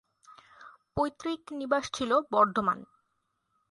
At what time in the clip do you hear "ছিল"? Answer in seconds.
1.93-2.11